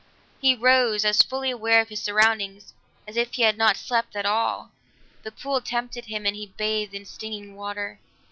[0.39, 2.73] He rose as fully aware of his surroundings
[3.07, 4.71] as if he had not slept at all;
[5.21, 7.99] the pool tempted him and he bathed in stinging water.